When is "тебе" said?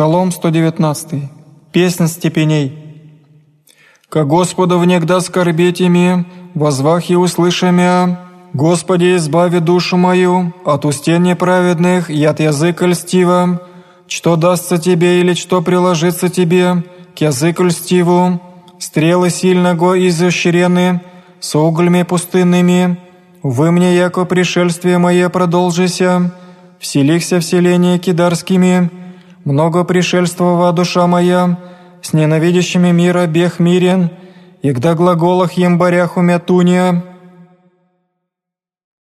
14.78-15.20, 16.30-16.82